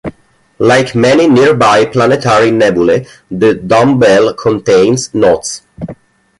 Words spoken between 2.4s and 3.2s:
nebulae,